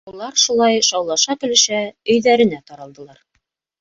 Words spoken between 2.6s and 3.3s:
таралдылар.